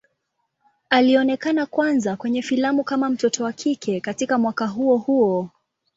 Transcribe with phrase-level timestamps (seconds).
[0.89, 5.49] Alionekana kwanza kwenye filamu kama mtoto wa kike katika mwaka huo huo.